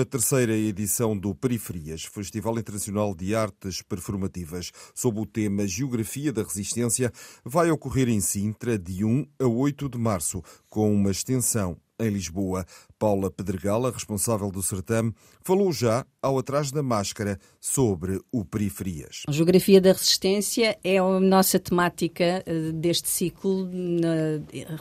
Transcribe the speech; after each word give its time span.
A 0.00 0.04
13 0.06 0.50
edição 0.66 1.14
do 1.14 1.34
Periferias, 1.34 2.04
Festival 2.04 2.58
Internacional 2.58 3.14
de 3.14 3.34
Artes 3.34 3.82
Performativas, 3.82 4.72
sob 4.94 5.20
o 5.20 5.26
tema 5.26 5.68
Geografia 5.68 6.32
da 6.32 6.42
Resistência, 6.42 7.12
vai 7.44 7.70
ocorrer 7.70 8.08
em 8.08 8.18
Sintra 8.18 8.78
de 8.78 9.04
1 9.04 9.26
a 9.38 9.46
8 9.46 9.90
de 9.90 9.98
março, 9.98 10.42
com 10.70 10.90
uma 10.90 11.10
extensão 11.10 11.76
em 12.00 12.10
Lisboa. 12.10 12.64
Paula 12.98 13.30
Pedregala, 13.30 13.90
responsável 13.90 14.50
do 14.50 14.62
certame, 14.62 15.14
falou 15.42 15.72
já, 15.72 16.04
ao 16.20 16.38
Atrás 16.38 16.70
da 16.70 16.82
Máscara, 16.82 17.38
sobre 17.58 18.20
o 18.30 18.44
Periferias. 18.44 19.22
A 19.26 19.32
Geografia 19.32 19.80
da 19.80 19.92
Resistência 19.92 20.78
é 20.84 20.98
a 20.98 21.20
nossa 21.20 21.58
temática 21.58 22.42
eh, 22.44 22.72
deste 22.72 23.08
ciclo, 23.08 23.68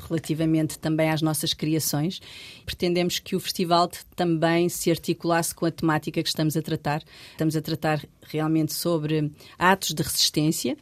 relativamente 0.07 0.77
também 0.77 1.09
às 1.09 1.21
nossas 1.21 1.53
criações. 1.53 2.19
Pretendemos 2.65 3.19
que 3.19 3.35
o 3.35 3.39
festival 3.39 3.89
também 4.15 4.67
se 4.67 4.91
articulasse 4.91 5.55
com 5.55 5.65
a 5.65 5.71
temática 5.71 6.21
que 6.21 6.27
estamos 6.27 6.57
a 6.57 6.61
tratar. 6.61 7.01
Estamos 7.31 7.55
a 7.55 7.61
tratar 7.61 8.05
realmente 8.21 8.73
sobre 8.73 9.31
atos 9.57 9.93
de 9.93 10.03
resistência, 10.03 10.77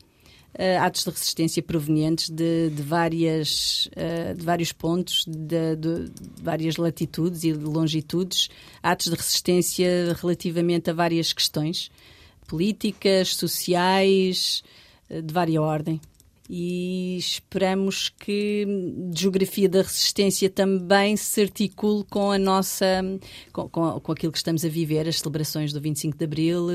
uh, 0.57 0.81
atos 0.81 1.03
de 1.03 1.11
resistência 1.11 1.63
provenientes 1.63 2.29
de, 2.29 2.69
de 2.69 2.81
várias, 2.81 3.87
uh, 3.95 4.35
de 4.35 4.43
vários 4.43 4.71
pontos, 4.71 5.23
de, 5.27 5.75
de, 5.75 6.11
várias 6.41 6.77
latitudes 6.77 7.43
e 7.43 7.53
longitudes, 7.53 8.49
atos 8.81 9.07
de 9.07 9.15
resistência 9.15 10.15
relativamente 10.19 10.89
a 10.89 10.93
várias 10.93 11.31
questões 11.31 11.91
políticas, 12.47 13.35
sociais, 13.35 14.63
uh, 15.09 15.21
de 15.21 15.33
vária 15.33 15.61
ordem. 15.61 16.01
E 16.49 17.17
esperamos 17.17 18.07
que 18.07 18.65
a 18.65 19.17
geografia 19.17 19.67
da 19.67 19.81
resistência 19.81 20.49
também 20.49 21.17
se 21.17 21.41
articule 21.41 22.05
com 22.09 22.31
a 22.31 22.37
nossa 22.39 23.03
com, 23.51 23.67
com, 23.67 23.99
com 23.99 24.11
aquilo 24.13 24.31
que 24.31 24.37
estamos 24.37 24.63
a 24.63 24.69
viver, 24.69 25.09
as 25.09 25.19
celebrações 25.19 25.73
do 25.73 25.81
25 25.81 26.17
de 26.17 26.23
Abril, 26.23 26.69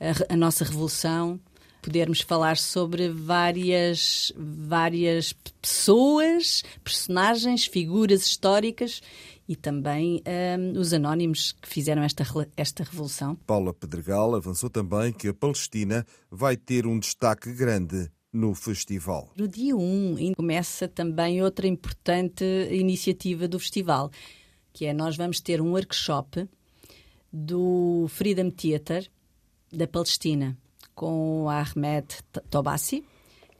a, 0.00 0.34
a 0.34 0.36
nossa 0.36 0.64
revolução 0.64 1.38
podermos 1.84 2.22
falar 2.22 2.56
sobre 2.56 3.10
várias, 3.10 4.32
várias 4.36 5.34
pessoas, 5.60 6.64
personagens, 6.82 7.66
figuras 7.66 8.26
históricas 8.26 9.02
e 9.46 9.54
também 9.54 10.22
um, 10.26 10.80
os 10.80 10.94
anónimos 10.94 11.52
que 11.52 11.68
fizeram 11.68 12.02
esta, 12.02 12.24
esta 12.56 12.84
revolução. 12.84 13.36
Paula 13.46 13.74
Pedregal 13.74 14.34
avançou 14.34 14.70
também 14.70 15.12
que 15.12 15.28
a 15.28 15.34
Palestina 15.34 16.06
vai 16.30 16.56
ter 16.56 16.86
um 16.86 16.98
destaque 16.98 17.52
grande 17.52 18.10
no 18.32 18.54
festival. 18.54 19.30
No 19.36 19.46
dia 19.46 19.76
1 19.76 20.32
começa 20.34 20.88
também 20.88 21.42
outra 21.42 21.66
importante 21.66 22.44
iniciativa 22.70 23.46
do 23.46 23.58
festival, 23.60 24.10
que 24.72 24.86
é 24.86 24.94
nós 24.94 25.18
vamos 25.18 25.38
ter 25.38 25.60
um 25.60 25.72
workshop 25.72 26.48
do 27.30 28.06
Freedom 28.08 28.48
Theater 28.50 29.06
da 29.70 29.86
Palestina 29.86 30.56
com 30.94 31.48
Ahmed 31.48 32.06
Tobassi, 32.50 33.04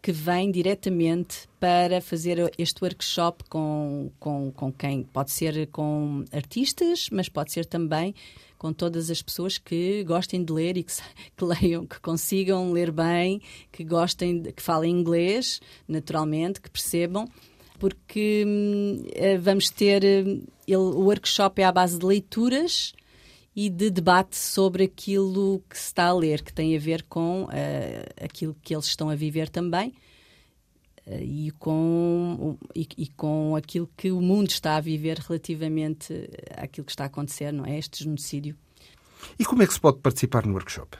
que 0.00 0.12
vem 0.12 0.50
diretamente 0.50 1.48
para 1.58 2.00
fazer 2.00 2.52
este 2.58 2.84
workshop 2.84 3.44
com, 3.48 4.10
com, 4.20 4.52
com 4.52 4.70
quem? 4.70 5.02
Pode 5.02 5.30
ser 5.30 5.66
com 5.68 6.24
artistas, 6.30 7.08
mas 7.10 7.28
pode 7.28 7.52
ser 7.52 7.64
também 7.64 8.14
com 8.58 8.72
todas 8.72 9.10
as 9.10 9.22
pessoas 9.22 9.56
que 9.56 10.04
gostem 10.04 10.44
de 10.44 10.52
ler 10.52 10.76
e 10.76 10.82
que, 10.82 10.92
que 11.36 11.44
leiam, 11.44 11.86
que 11.86 11.98
consigam 12.00 12.72
ler 12.72 12.90
bem, 12.90 13.40
que 13.72 13.82
gostem, 13.82 14.42
que 14.42 14.62
falem 14.62 14.90
inglês, 14.90 15.60
naturalmente, 15.88 16.60
que 16.60 16.70
percebam, 16.70 17.26
porque 17.78 18.44
hum, 18.46 19.04
eh, 19.14 19.38
vamos 19.38 19.70
ter. 19.70 20.02
Hum, 20.04 20.42
ele, 20.66 20.76
o 20.76 21.00
workshop 21.00 21.60
é 21.60 21.64
à 21.64 21.72
base 21.72 21.98
de 21.98 22.06
leituras 22.06 22.94
e 23.54 23.70
de 23.70 23.90
debate 23.90 24.36
sobre 24.36 24.84
aquilo 24.84 25.62
que 25.70 25.78
se 25.78 25.86
está 25.86 26.06
a 26.06 26.12
ler, 26.12 26.42
que 26.42 26.52
tem 26.52 26.76
a 26.76 26.80
ver 26.80 27.04
com 27.04 27.44
uh, 27.44 27.48
aquilo 28.22 28.56
que 28.62 28.74
eles 28.74 28.86
estão 28.86 29.08
a 29.08 29.14
viver 29.14 29.48
também 29.48 29.94
uh, 31.06 31.14
e, 31.20 31.52
com, 31.52 32.58
e, 32.74 32.88
e, 32.98 33.06
com 33.08 33.54
aquilo 33.54 33.88
que 33.96 34.10
o 34.10 34.20
mundo 34.20 34.50
está 34.50 34.76
a 34.76 34.80
viver 34.80 35.18
relativamente 35.18 36.28
àquilo 36.56 36.84
que 36.84 36.92
está 36.92 37.04
a 37.04 37.06
acontecer, 37.06 37.52
não 37.52 37.64
é? 37.64 37.78
Este 37.78 38.02
genocídio. 38.02 38.56
E 39.38 39.44
como 39.44 39.62
é 39.62 39.66
que 39.66 39.72
se 39.72 39.80
pode 39.80 39.98
participar 39.98 40.44
no 40.44 40.52
workshop? 40.54 40.98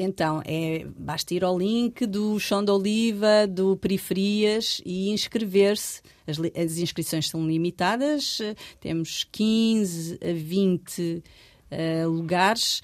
Então, 0.00 0.40
é, 0.44 0.86
basta 0.96 1.34
ir 1.34 1.42
ao 1.42 1.58
link 1.58 2.06
do 2.06 2.38
Chão 2.38 2.64
de 2.64 2.70
Oliva, 2.70 3.48
do 3.48 3.76
Periferias 3.76 4.80
e 4.86 5.10
inscrever-se. 5.10 6.02
As, 6.24 6.38
as 6.38 6.78
inscrições 6.78 7.28
são 7.28 7.44
limitadas, 7.44 8.38
temos 8.80 9.26
15 9.32 10.20
a 10.22 10.32
20 10.32 11.24
uh, 11.70 12.08
lugares. 12.08 12.82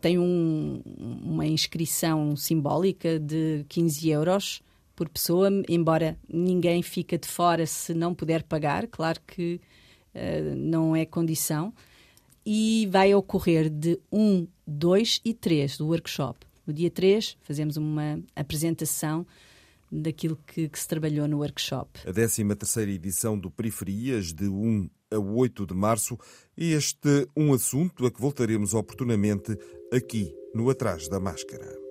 Tem 0.00 0.18
um, 0.18 0.82
uma 1.22 1.46
inscrição 1.46 2.36
simbólica 2.36 3.18
de 3.18 3.64
15 3.68 4.08
euros 4.08 4.62
por 4.94 5.08
pessoa, 5.08 5.50
embora 5.68 6.18
ninguém 6.28 6.82
fica 6.82 7.18
de 7.18 7.28
fora 7.28 7.66
se 7.66 7.92
não 7.92 8.14
puder 8.14 8.42
pagar, 8.42 8.86
claro 8.86 9.20
que 9.26 9.60
uh, 10.14 10.56
não 10.56 10.96
é 10.96 11.04
condição. 11.04 11.72
E 12.44 12.88
vai 12.90 13.12
ocorrer 13.12 13.68
de 13.68 13.98
1, 14.10 14.46
2 14.66 15.20
e 15.24 15.34
3 15.34 15.78
do 15.78 15.88
workshop. 15.88 16.46
No 16.66 16.72
dia 16.72 16.90
3 16.90 17.36
fazemos 17.42 17.76
uma 17.76 18.20
apresentação 18.34 19.26
daquilo 19.90 20.38
que, 20.46 20.68
que, 20.68 20.78
se 20.78 20.86
trabalhou 20.86 21.28
no 21.28 21.38
workshop. 21.38 22.00
A 22.06 22.12
13ª 22.12 22.88
edição 22.88 23.38
do 23.38 23.50
Periferias, 23.50 24.32
de 24.32 24.48
1 24.48 24.88
a 25.16 25.20
8 25.20 25.66
de 25.66 25.74
março, 25.74 26.16
e 26.56 26.72
este 26.72 27.26
um 27.36 27.52
assunto 27.52 28.06
a 28.06 28.10
que 28.10 28.20
voltaremos 28.20 28.74
oportunamente 28.74 29.56
aqui 29.92 30.34
no 30.54 30.70
Atrás 30.70 31.08
da 31.08 31.18
Máscara. 31.18 31.86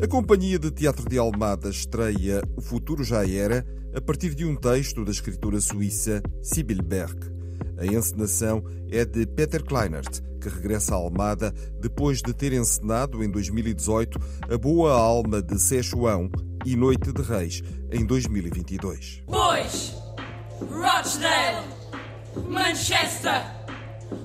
A 0.00 0.06
Companhia 0.06 0.58
de 0.58 0.70
Teatro 0.70 1.08
de 1.08 1.18
Almada 1.18 1.68
estreia 1.68 2.40
O 2.56 2.62
Futuro 2.62 3.02
Já 3.02 3.28
Era 3.28 3.66
a 3.94 4.00
partir 4.00 4.34
de 4.34 4.44
um 4.44 4.54
texto 4.54 5.04
da 5.04 5.10
escritora 5.10 5.60
suíça 5.60 6.22
Sibyl 6.40 6.82
Berg. 6.82 7.37
A 7.78 7.86
encenação 7.86 8.62
é 8.90 9.04
de 9.04 9.24
Peter 9.24 9.62
Kleinert, 9.62 10.20
que 10.40 10.48
regressa 10.48 10.94
a 10.94 10.96
Almada 10.96 11.52
depois 11.80 12.20
de 12.20 12.34
ter 12.34 12.52
encenado 12.52 13.22
em 13.22 13.30
2018 13.30 14.18
A 14.52 14.58
Boa 14.58 14.92
Alma 14.92 15.40
de 15.40 15.56
Szechuan 15.58 16.28
e 16.66 16.74
Noite 16.74 17.12
de 17.12 17.22
Reis 17.22 17.62
em 17.92 18.04
2022. 18.04 19.22
Pois, 19.26 19.94
Rochdale, 20.60 21.66
Manchester, 22.48 23.42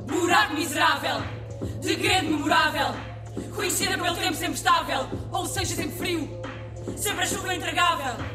Buraco 0.07 0.55
Miserável, 0.55 1.21
Degredo 1.81 2.31
Memorável. 2.31 2.87
Conhecida 3.55 3.97
pelo 3.97 4.15
tempo 4.15 4.35
sempre 4.35 4.55
estável, 4.55 5.07
ou 5.31 5.45
seja, 5.45 5.75
sempre 5.75 5.97
frio, 5.97 6.29
sempre 6.97 7.23
a 7.23 7.27
chuva 7.27 7.53
intragável. 7.53 8.25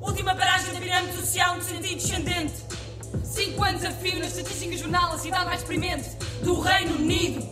Última 0.00 0.34
paragem 0.34 0.74
da 0.74 0.80
pirâmide 0.80 1.16
social 1.16 1.56
no 1.56 1.62
sentido 1.62 1.96
descendente. 1.96 2.73
Cinco 3.34 3.64
anos 3.64 3.84
a 3.84 3.90
fio 3.90 4.20
na 4.20 4.26
estatística 4.26 4.76
jornal, 4.76 5.12
a 5.12 5.18
cidade 5.18 5.44
mais 5.46 5.60
exprimente 5.60 6.08
do 6.42 6.60
Reino 6.60 6.94
Unido. 6.94 7.44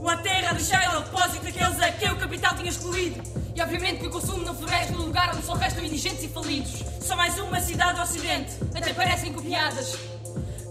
Uma 0.00 0.16
terra 0.16 0.54
deixada 0.54 0.96
ao 0.96 1.02
depósito 1.02 1.44
daqueles 1.44 1.78
a 1.82 1.92
quem 1.92 2.10
o 2.10 2.16
capital 2.16 2.54
tinha 2.56 2.70
excluído. 2.70 3.22
E 3.54 3.60
obviamente 3.60 3.98
que 3.98 4.06
o 4.06 4.10
consumo 4.10 4.42
não 4.42 4.54
floresce 4.54 4.92
no 4.92 5.02
lugar 5.02 5.34
onde 5.34 5.44
só 5.44 5.52
restam 5.52 5.84
indigentes 5.84 6.24
e 6.24 6.28
falidos. 6.28 6.82
Só 7.02 7.14
mais 7.14 7.38
uma 7.38 7.60
cidade 7.60 7.96
do 7.96 8.00
Ocidente, 8.00 8.52
até 8.74 8.94
parecem 8.94 9.34
copiadas. 9.34 9.98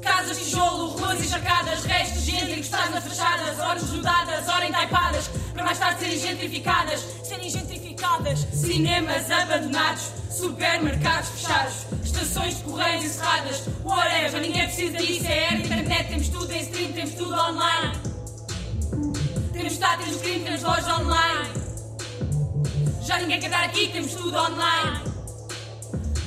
Casas 0.01 0.39
de 0.39 0.45
tijolo, 0.45 0.87
ruas 0.97 1.23
encharcadas, 1.23 1.83
restos 1.83 2.25
de 2.25 2.31
gente 2.31 2.51
encostados 2.53 2.89
nas 2.89 3.03
fachadas, 3.03 3.59
horas 3.59 3.89
rodadas, 3.91 4.49
ora 4.49 4.67
entaipadas, 4.67 5.27
para 5.53 5.63
mais 5.63 5.77
tarde 5.77 5.99
serem 5.99 6.19
gentrificadas, 6.19 7.05
serem 7.23 7.47
gentrificadas 7.47 7.78
cinemas 8.53 9.29
abandonados, 9.29 10.11
supermercados 10.29 11.29
fechados, 11.29 11.75
estações 12.03 12.57
de 12.57 12.63
correios 12.63 13.03
encerradas, 13.03 13.63
whatever, 13.83 14.41
ninguém 14.41 14.65
precisa 14.65 14.97
disso, 14.97 15.25
é 15.27 15.43
era 15.45 15.55
internet, 15.55 16.09
temos 16.09 16.29
tudo 16.29 16.51
em 16.51 16.61
stream, 16.61 16.93
temos 16.93 17.13
tudo 17.15 17.33
online. 17.33 17.93
Temos 19.51 19.73
estado, 19.73 20.03
temos 20.03 20.21
crime, 20.21 20.45
temos 20.45 20.63
loja 20.63 20.97
online. 20.99 21.49
Já 23.01 23.17
ninguém 23.17 23.39
quer 23.39 23.49
dar 23.49 23.65
aqui, 23.65 23.87
temos 23.89 24.13
tudo 24.13 24.37
online. 24.37 25.01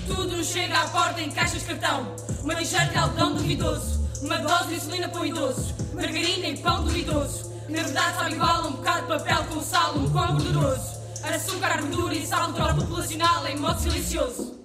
Tudo 0.07 0.37
nos 0.37 0.49
chega 0.49 0.79
à 0.79 0.89
porta 0.89 1.21
em 1.21 1.31
caixas 1.31 1.61
de 1.61 1.75
cartão. 1.75 2.15
Uma 2.43 2.55
t-shirt 2.55 2.91
de 2.91 2.99
algodão 2.99 3.35
duvidoso. 3.35 4.07
Uma 4.21 4.39
dose 4.39 4.69
de 4.69 4.75
insulina 4.75 5.09
para 5.09 5.27
idosos. 5.27 5.73
Margarina 5.95 6.49
e 6.49 6.59
pão 6.59 6.85
duvidoso. 6.85 7.51
Na 7.69 7.83
verdade 7.83 8.17
sabe 8.17 8.35
igual 8.35 8.67
um 8.67 8.73
bocado 8.73 9.01
de 9.03 9.07
papel 9.07 9.45
com 9.45 9.61
sal, 9.63 9.95
um 9.97 10.11
pão 10.11 10.37
gorduroso. 10.37 11.02
Açúcar, 11.25 11.81
gordura 11.81 12.15
e 12.15 12.27
sal 12.27 12.49
natural 12.49 12.77
populacional 12.77 13.47
em 13.47 13.57
modo 13.57 13.81
silencioso. 13.81 14.61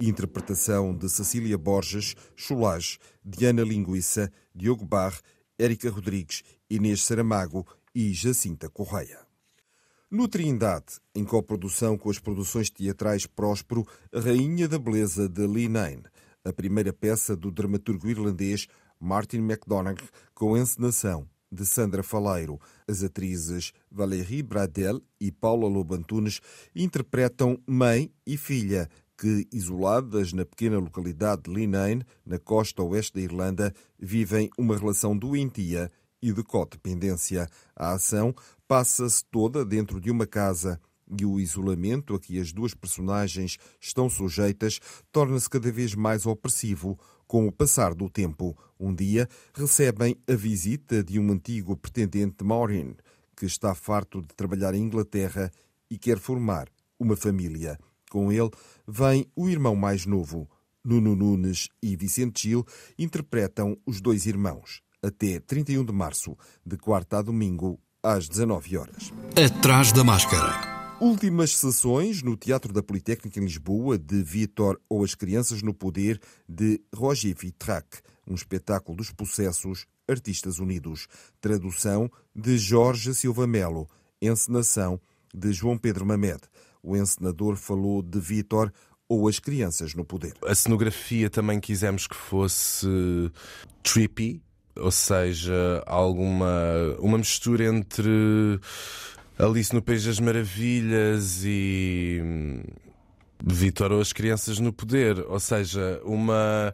Interpretação 0.00 0.96
de 0.96 1.08
Cecília 1.08 1.56
Borges, 1.56 2.14
Cholage, 2.34 2.98
Diana 3.24 3.62
Linguiça, 3.62 4.32
Diogo 4.54 4.84
Barre, 4.84 5.20
Érica 5.58 5.90
Rodrigues, 5.90 6.42
Inês 6.68 7.02
Saramago 7.02 7.66
e 7.94 8.12
Jacinta 8.12 8.68
Correia. 8.68 9.20
No 10.10 10.28
Trindade, 10.28 10.98
em 11.14 11.24
coprodução 11.24 11.98
com 11.98 12.08
as 12.10 12.18
produções 12.18 12.70
teatrais 12.70 13.26
Próspero, 13.26 13.86
Rainha 14.14 14.66
da 14.66 14.78
Beleza 14.78 15.28
de 15.28 15.46
Lee 15.46 15.68
Nain, 15.68 16.02
a 16.44 16.52
primeira 16.52 16.92
peça 16.92 17.34
do 17.34 17.50
dramaturgo 17.50 18.08
irlandês 18.08 18.68
Martin 19.04 19.40
McDonagh, 19.40 20.00
com 20.34 20.56
encenação 20.56 21.28
de 21.52 21.66
Sandra 21.66 22.02
Faleiro. 22.02 22.58
As 22.88 23.04
atrizes 23.04 23.70
Valérie 23.90 24.42
Bradel 24.42 25.00
e 25.20 25.30
Paula 25.30 25.68
Lobantunes 25.68 26.40
interpretam 26.74 27.58
mãe 27.66 28.10
e 28.26 28.38
filha, 28.38 28.88
que, 29.16 29.46
isoladas 29.52 30.32
na 30.32 30.46
pequena 30.46 30.78
localidade 30.78 31.42
de 31.42 31.52
Linane, 31.52 32.02
na 32.24 32.38
costa 32.38 32.82
oeste 32.82 33.14
da 33.14 33.20
Irlanda, 33.20 33.74
vivem 33.98 34.48
uma 34.58 34.76
relação 34.76 35.16
doentia 35.16 35.92
e 36.22 36.32
de 36.32 36.42
codependência. 36.42 37.46
A 37.76 37.92
ação 37.92 38.34
passa-se 38.66 39.22
toda 39.30 39.66
dentro 39.66 40.00
de 40.00 40.10
uma 40.10 40.26
casa 40.26 40.80
e 41.18 41.24
o 41.24 41.40
isolamento 41.40 42.14
a 42.14 42.20
que 42.20 42.38
as 42.38 42.52
duas 42.52 42.74
personagens 42.74 43.58
estão 43.80 44.08
sujeitas 44.08 44.80
torna-se 45.12 45.48
cada 45.48 45.70
vez 45.70 45.94
mais 45.94 46.26
opressivo 46.26 46.98
com 47.26 47.46
o 47.46 47.52
passar 47.52 47.94
do 47.94 48.08
tempo. 48.08 48.56
Um 48.78 48.94
dia 48.94 49.28
recebem 49.54 50.16
a 50.28 50.34
visita 50.34 51.02
de 51.02 51.18
um 51.18 51.30
antigo 51.30 51.76
pretendente 51.76 52.36
de 52.38 52.44
Maureen, 52.44 52.96
que 53.36 53.46
está 53.46 53.74
farto 53.74 54.20
de 54.20 54.28
trabalhar 54.28 54.74
em 54.74 54.82
Inglaterra 54.82 55.50
e 55.90 55.98
quer 55.98 56.18
formar 56.18 56.68
uma 56.98 57.16
família. 57.16 57.78
Com 58.10 58.30
ele 58.30 58.50
vem 58.86 59.26
o 59.34 59.48
irmão 59.48 59.74
mais 59.74 60.06
novo. 60.06 60.48
Nuno 60.84 61.16
Nunes 61.16 61.68
e 61.82 61.96
Vicente 61.96 62.42
Gil 62.42 62.64
interpretam 62.98 63.76
os 63.86 64.02
dois 64.02 64.26
irmãos 64.26 64.82
até 65.02 65.38
31 65.38 65.84
de 65.84 65.92
março, 65.92 66.36
de 66.64 66.76
quarta 66.76 67.18
a 67.18 67.22
domingo, 67.22 67.78
às 68.02 68.28
19 68.28 68.76
horas. 68.76 69.12
Atrás 69.36 69.92
da 69.92 70.02
máscara. 70.02 70.83
Últimas 71.00 71.56
sessões 71.56 72.22
no 72.22 72.36
Teatro 72.36 72.72
da 72.72 72.82
Politécnica 72.82 73.38
em 73.40 73.44
Lisboa 73.44 73.98
de 73.98 74.22
Vitor 74.22 74.80
ou 74.88 75.04
As 75.04 75.14
Crianças 75.14 75.60
no 75.60 75.74
Poder 75.74 76.20
de 76.48 76.80
Roger 76.94 77.34
Vitrac, 77.36 77.98
um 78.26 78.34
espetáculo 78.34 78.96
dos 78.96 79.10
processos 79.10 79.86
Artistas 80.08 80.58
Unidos. 80.58 81.06
Tradução 81.40 82.10
de 82.34 82.56
Jorge 82.56 83.12
Silva 83.12 83.46
Melo. 83.46 83.88
Encenação 84.22 85.00
de 85.34 85.52
João 85.52 85.76
Pedro 85.76 86.06
Mamed. 86.06 86.40
O 86.82 86.96
encenador 86.96 87.56
falou 87.56 88.00
de 88.00 88.20
Vitor 88.20 88.72
ou 89.08 89.28
As 89.28 89.38
Crianças 89.38 89.94
no 89.94 90.04
Poder. 90.04 90.34
A 90.46 90.54
cenografia 90.54 91.28
também 91.28 91.58
quisemos 91.60 92.06
que 92.06 92.16
fosse 92.16 92.86
trippy, 93.82 94.40
ou 94.76 94.90
seja, 94.90 95.82
alguma 95.86 96.96
uma 96.98 97.18
mistura 97.18 97.64
entre 97.64 98.60
Alice 99.38 99.74
no 99.74 99.82
País 99.82 100.04
das 100.04 100.20
Maravilhas 100.20 101.42
e 101.44 102.20
hum, 102.22 102.62
Vitor 103.42 103.90
ou 103.90 104.00
as 104.00 104.12
Crianças 104.12 104.60
no 104.60 104.72
Poder, 104.72 105.18
ou 105.28 105.40
seja, 105.40 106.00
uma 106.04 106.72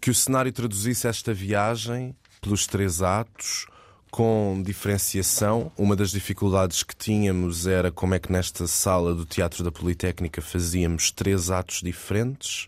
que 0.00 0.10
o 0.10 0.14
cenário 0.14 0.52
traduzisse 0.52 1.06
esta 1.06 1.32
viagem 1.32 2.14
pelos 2.40 2.66
três 2.66 3.00
atos 3.00 3.66
com 4.10 4.62
diferenciação. 4.64 5.70
Uma 5.78 5.94
das 5.96 6.10
dificuldades 6.10 6.82
que 6.82 6.94
tínhamos 6.94 7.66
era 7.66 7.90
como 7.90 8.14
é 8.14 8.18
que 8.18 8.32
nesta 8.32 8.66
sala 8.66 9.14
do 9.14 9.24
Teatro 9.24 9.62
da 9.62 9.70
Politécnica 9.70 10.42
fazíamos 10.42 11.10
três 11.10 11.50
atos 11.50 11.80
diferentes. 11.80 12.66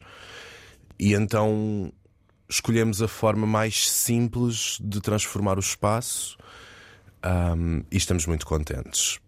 E 0.99 1.13
então 1.13 1.93
escolhemos 2.49 3.03
a 3.03 3.09
forma 3.09 3.47
mais 3.47 3.91
simples 3.91 4.79
de 4.81 5.01
transformar 5.01 5.57
o 5.57 5.61
espaço 5.61 6.39
um, 7.27 7.83
e 7.91 7.97
estamos 7.97 8.27
muito 8.27 8.47
contentes. 8.47 9.19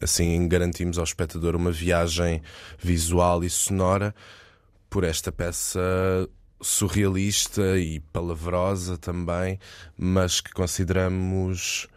Assim 0.00 0.46
garantimos 0.48 0.98
ao 0.98 1.04
espectador 1.04 1.56
uma 1.56 1.72
viagem 1.72 2.42
visual 2.78 3.42
e 3.42 3.50
sonora 3.50 4.14
por 4.88 5.04
esta 5.04 5.32
peça 5.32 5.80
surrealista 6.60 7.78
e 7.78 8.00
palavrosa 8.00 8.98
também, 8.98 9.58
mas 9.96 10.40
que 10.40 10.52
consideramos 10.52 11.88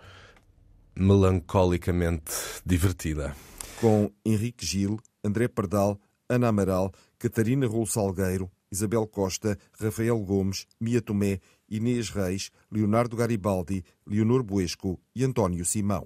melancolicamente 0.96 2.34
divertida. 2.66 3.36
Com 3.82 4.12
Henrique 4.26 4.66
Gil, 4.66 5.00
André 5.24 5.48
Pardal, 5.48 6.00
Ana 6.30 6.48
Amaral, 6.48 6.92
Catarina 7.20 7.68
Rolo 7.68 7.88
Salgueiro, 7.88 8.50
Isabel 8.72 9.06
Costa, 9.08 9.58
Rafael 9.80 10.18
Gomes, 10.20 10.66
Mia 10.80 11.02
Tomé, 11.02 11.40
Inês 11.74 12.10
Reis, 12.10 12.52
Leonardo 12.72 13.16
Garibaldi, 13.16 13.84
Leonor 14.06 14.44
Buesco 14.44 15.00
e 15.16 15.24
António 15.24 15.66
Simão. 15.66 16.06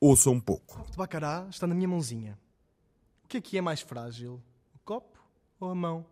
Ouça 0.00 0.28
um 0.28 0.40
pouco. 0.40 0.80
O 0.80 0.90
de 0.90 0.96
bacará 0.96 1.46
está 1.48 1.68
na 1.68 1.74
minha 1.74 1.86
mãozinha. 1.86 2.36
O 3.22 3.28
que 3.28 3.36
é 3.36 3.40
que 3.40 3.56
é 3.56 3.60
mais 3.60 3.80
frágil? 3.80 4.42
O 4.74 4.78
copo 4.80 5.16
ou 5.60 5.70
a 5.70 5.74
mão? 5.74 6.04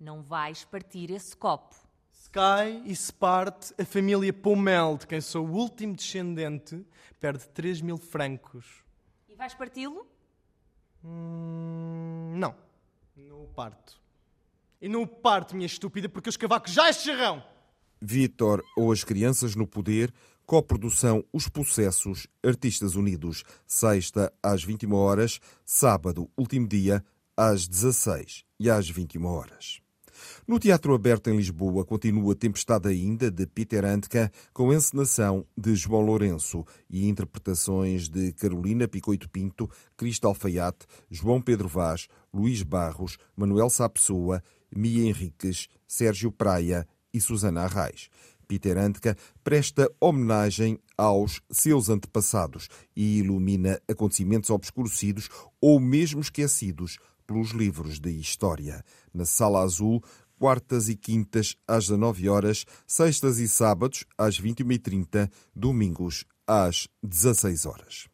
Não 0.00 0.22
vais 0.22 0.64
partir 0.64 1.10
esse 1.10 1.36
copo. 1.36 1.76
Se 2.10 2.30
cai 2.30 2.82
e 2.86 2.96
se 2.96 3.12
parte, 3.12 3.74
a 3.78 3.84
família 3.84 4.32
Pomel, 4.32 4.96
de 4.96 5.06
quem 5.06 5.20
sou 5.20 5.46
o 5.46 5.52
último 5.52 5.94
descendente, 5.94 6.86
perde 7.20 7.46
3 7.48 7.82
mil 7.82 7.98
francos. 7.98 8.82
E 9.28 9.34
vais 9.34 9.52
parti-lo? 9.52 10.06
Hum, 11.04 12.32
não. 12.36 12.54
Não 13.14 13.44
o 13.44 13.48
parto. 13.48 14.00
E 14.80 14.88
não 14.88 15.02
o 15.02 15.06
parto, 15.06 15.54
minha 15.54 15.66
estúpida, 15.66 16.08
porque 16.08 16.30
os 16.30 16.36
cavacos 16.38 16.72
já 16.72 16.88
é 16.88 16.92
charrão! 16.94 17.51
Vitor 18.04 18.64
ou 18.76 18.90
As 18.90 19.04
Crianças 19.04 19.54
no 19.54 19.64
Poder, 19.64 20.12
coprodução 20.44 21.24
Os 21.32 21.48
Processos, 21.48 22.26
Artistas 22.44 22.96
Unidos, 22.96 23.44
sexta 23.64 24.32
às 24.42 24.64
21 24.64 24.92
horas, 24.92 25.38
sábado, 25.64 26.28
último 26.36 26.66
dia, 26.66 27.04
às 27.36 27.68
16 27.68 28.44
e 28.58 28.68
às 28.68 28.90
21 28.90 29.24
horas. 29.24 29.80
No 30.46 30.58
Teatro 30.58 30.94
Aberto 30.94 31.30
em 31.30 31.36
Lisboa 31.36 31.84
continua 31.84 32.34
Tempestade 32.34 32.88
Ainda, 32.88 33.30
de 33.30 33.46
Peter 33.46 33.84
Handke, 33.84 34.30
com 34.52 34.72
encenação 34.72 35.46
de 35.56 35.74
João 35.76 36.02
Lourenço 36.02 36.64
e 36.90 37.08
interpretações 37.08 38.08
de 38.08 38.32
Carolina 38.32 38.88
Picoito 38.88 39.30
Pinto, 39.30 39.70
Cristo 39.96 40.26
Alfaiate, 40.26 40.86
João 41.08 41.40
Pedro 41.40 41.68
Vaz, 41.68 42.08
Luís 42.34 42.62
Barros, 42.62 43.16
Manuel 43.36 43.70
Sapessoa, 43.70 44.42
Mia 44.74 45.08
Henriques, 45.08 45.68
Sérgio 45.86 46.32
Praia 46.32 46.86
e 47.12 47.20
Susana 47.20 47.62
Arraes. 47.62 48.08
Peter 48.46 48.76
Handke 48.76 49.14
presta 49.42 49.90
homenagem 50.00 50.78
aos 50.96 51.40
seus 51.50 51.88
antepassados 51.88 52.68
e 52.94 53.18
ilumina 53.18 53.80
acontecimentos 53.88 54.50
obscurecidos 54.50 55.28
ou 55.60 55.80
mesmo 55.80 56.20
esquecidos 56.20 56.98
pelos 57.26 57.50
livros 57.50 57.98
de 57.98 58.10
história. 58.10 58.84
Na 59.14 59.24
Sala 59.24 59.62
Azul, 59.62 60.02
quartas 60.38 60.88
e 60.88 60.96
quintas 60.96 61.56
às 61.66 61.84
19 61.84 62.28
horas, 62.28 62.66
sextas 62.86 63.38
e 63.38 63.48
sábados 63.48 64.04
às 64.18 64.40
21h30, 64.40 65.30
domingos 65.54 66.24
às 66.46 66.88
16 67.02 67.64
horas. 67.64 68.08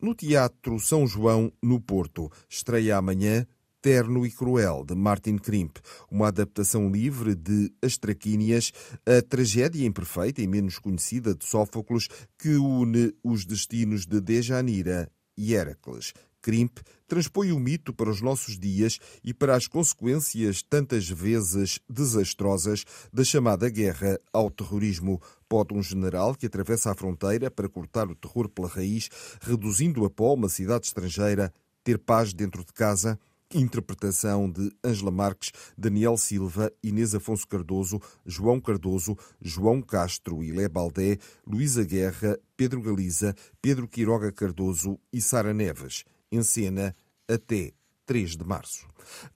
No 0.00 0.14
Teatro 0.14 0.78
São 0.80 1.06
João, 1.06 1.52
no 1.62 1.80
Porto, 1.80 2.30
estreia 2.48 2.96
amanhã 2.96 3.46
Terno 3.82 4.24
e 4.24 4.30
Cruel, 4.30 4.84
de 4.86 4.94
Martin 4.94 5.36
Krimp, 5.36 5.78
uma 6.08 6.28
adaptação 6.28 6.88
livre 6.88 7.34
de 7.34 7.68
As 7.82 7.98
Traquínias, 7.98 8.70
a 9.04 9.20
tragédia 9.20 9.84
imperfeita 9.84 10.40
e 10.40 10.46
menos 10.46 10.78
conhecida 10.78 11.34
de 11.34 11.44
Sófocles, 11.44 12.06
que 12.38 12.50
une 12.50 13.12
os 13.24 13.44
destinos 13.44 14.06
de 14.06 14.20
Dejanira 14.20 15.10
e 15.36 15.56
Héracles. 15.56 16.12
Crimp 16.40 16.78
transpõe 17.08 17.50
o 17.50 17.58
mito 17.58 17.92
para 17.92 18.08
os 18.08 18.20
nossos 18.20 18.56
dias 18.56 19.00
e 19.22 19.34
para 19.34 19.56
as 19.56 19.66
consequências 19.66 20.62
tantas 20.62 21.08
vezes 21.08 21.80
desastrosas 21.90 22.84
da 23.12 23.24
chamada 23.24 23.68
guerra 23.68 24.16
ao 24.32 24.48
terrorismo. 24.48 25.20
Pode 25.48 25.74
um 25.74 25.82
general 25.82 26.36
que 26.36 26.46
atravessa 26.46 26.92
a 26.92 26.94
fronteira 26.94 27.50
para 27.50 27.68
cortar 27.68 28.08
o 28.08 28.14
terror 28.14 28.48
pela 28.48 28.68
raiz, 28.68 29.08
reduzindo 29.40 30.04
a 30.04 30.10
pó 30.10 30.34
uma 30.34 30.48
cidade 30.48 30.86
estrangeira, 30.86 31.52
ter 31.82 31.98
paz 31.98 32.32
dentro 32.32 32.64
de 32.64 32.72
casa? 32.72 33.18
Interpretação 33.54 34.50
de 34.50 34.70
Ângela 34.84 35.10
Marques, 35.10 35.52
Daniel 35.76 36.16
Silva, 36.16 36.72
Inês 36.82 37.14
Afonso 37.14 37.46
Cardoso, 37.46 38.00
João 38.24 38.60
Cardoso, 38.60 39.16
João 39.40 39.82
Castro 39.82 40.42
e 40.42 40.50
Lé 40.50 40.68
Baldé, 40.68 41.18
Luísa 41.46 41.84
Guerra, 41.84 42.38
Pedro 42.56 42.80
Galiza, 42.80 43.34
Pedro 43.60 43.86
Quiroga 43.86 44.32
Cardoso 44.32 44.98
e 45.12 45.20
Sara 45.20 45.52
Neves. 45.52 46.04
Em 46.30 46.42
cena 46.42 46.96
até 47.28 47.72
3 48.06 48.36
de 48.36 48.44
março. 48.44 48.86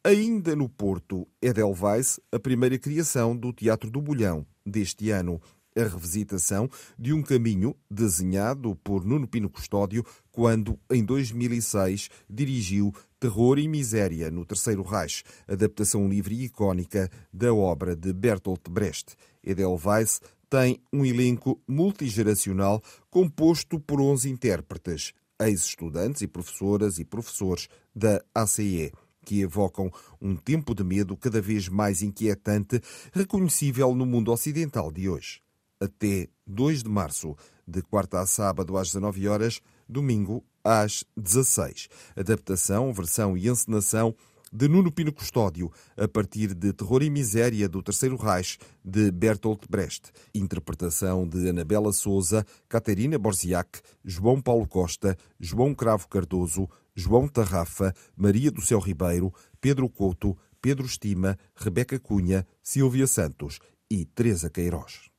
Ainda 0.03 0.57
no 0.57 0.69
Porto, 0.69 1.27
Edelweiss, 1.41 2.21
a 2.33 2.39
primeira 2.39 2.79
criação 2.79 3.37
do 3.37 3.53
Teatro 3.53 3.91
do 3.91 4.01
Bolhão 4.01 4.47
deste 4.65 5.11
ano 5.11 5.41
a 5.77 5.83
revisitação 5.83 6.69
de 6.99 7.13
um 7.13 7.23
caminho 7.23 7.77
desenhado 7.91 8.75
por 8.77 9.05
Nuno 9.05 9.29
Pino 9.29 9.51
Custódio 9.51 10.05
quando, 10.33 10.79
em 10.91 11.05
2006, 11.05 12.09
dirigiu 12.29 12.93
Terror 13.21 13.59
e 13.59 13.69
Miséria 13.69 14.31
no 14.31 14.45
Terceiro 14.45 14.83
Reich, 14.83 15.23
adaptação 15.47 16.09
livre 16.09 16.35
e 16.35 16.45
icónica 16.45 17.11
da 17.33 17.53
obra 17.53 17.95
de 17.95 18.13
Bertolt 18.13 18.69
Brecht. 18.71 19.15
Edelweiss 19.45 20.21
tem 20.49 20.81
um 20.93 21.05
elenco 21.05 21.61
multigeracional 21.69 22.83
composto 23.11 23.79
por 23.81 24.01
11 24.01 24.31
intérpretes, 24.31 25.13
ex-estudantes 25.41 26.23
e 26.23 26.27
professoras 26.27 26.99
e 26.99 27.05
professores 27.05 27.69
da 27.95 28.23
ACE 28.35 28.93
que 29.25 29.41
evocam 29.41 29.91
um 30.23 30.37
tempo 30.37 30.73
de 30.73 30.85
medo 30.85 31.17
cada 31.17 31.43
vez 31.43 31.69
mais 31.69 32.01
inquietante, 32.01 32.81
reconhecível 33.13 33.93
no 33.93 34.07
mundo 34.07 34.31
ocidental 34.31 34.93
de 34.93 35.09
hoje 35.09 35.46
até 35.81 36.29
2 36.47 36.83
de 36.83 36.89
março, 36.89 37.37
de 37.67 37.83
quarta 37.83 38.21
a 38.21 38.27
sábado 38.27 38.77
às 38.77 38.89
19 38.89 39.29
horas, 39.29 39.61
domingo 39.89 40.45
às 40.65 41.05
16. 41.17 41.89
Adaptação, 42.17 42.93
versão 42.93 43.37
e 43.37 43.49
encenação 43.49 44.15
de 44.53 44.69
Nuno 44.69 44.93
Pino 44.93 45.13
Custódio, 45.13 45.71
a 45.97 46.07
partir 46.07 46.55
de 46.55 46.73
Terror 46.73 47.03
e 47.03 47.11
Miséria 47.11 47.69
do 47.69 47.83
Terceiro 47.83 48.17
Reich, 48.17 48.59
de 48.85 49.11
Bertolt 49.11 49.65
Brecht. 49.69 50.13
Interpretação 50.35 51.29
de 51.29 51.49
Anabela 51.49 51.93
Souza, 51.93 52.45
Caterina 52.69 53.19
Borziac, 53.19 53.81
João 54.05 54.41
Paulo 54.41 54.67
Costa, 54.67 55.17
João 55.39 55.75
Cravo 55.75 56.09
Cardoso, 56.09 56.69
João 56.95 57.29
Tarrafa, 57.29 57.93
Maria 58.17 58.51
do 58.51 58.63
Céu 58.63 58.79
Ribeiro, 58.79 59.33
Pedro 59.61 59.89
Couto, 59.89 60.37
Pedro 60.63 60.87
Estima, 60.87 61.37
Rebeca 61.55 61.99
Cunha, 61.99 62.47
Silvia 62.63 63.07
Santos 63.07 63.59
e 63.91 64.05
Teresa 64.07 64.49
Queiroz. 64.49 65.16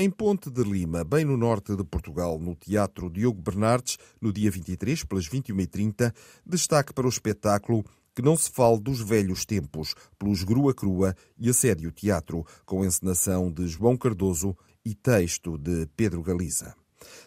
Em 0.00 0.08
Ponte 0.08 0.48
de 0.48 0.62
Lima, 0.62 1.02
bem 1.02 1.24
no 1.24 1.36
norte 1.36 1.74
de 1.74 1.82
Portugal, 1.82 2.38
no 2.38 2.54
Teatro 2.54 3.10
Diogo 3.10 3.42
Bernardes, 3.42 3.98
no 4.20 4.32
dia 4.32 4.48
23, 4.48 5.02
pelas 5.02 5.28
21h30, 5.28 6.14
destaque 6.46 6.94
para 6.94 7.04
o 7.04 7.08
espetáculo 7.08 7.84
que 8.14 8.22
não 8.22 8.36
se 8.36 8.48
fale 8.48 8.78
dos 8.78 9.00
velhos 9.00 9.44
tempos, 9.44 9.96
pelos 10.16 10.44
Grua 10.44 10.72
Crua 10.72 11.16
e 11.36 11.50
Assédio 11.50 11.90
Teatro, 11.90 12.46
com 12.64 12.84
encenação 12.84 13.50
de 13.50 13.66
João 13.66 13.96
Cardoso 13.96 14.56
e 14.84 14.94
texto 14.94 15.58
de 15.58 15.88
Pedro 15.96 16.22
Galiza. 16.22 16.76